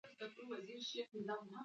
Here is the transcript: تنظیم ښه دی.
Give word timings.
تنظیم 0.19 0.79
ښه 0.87 1.01
دی. 1.45 1.55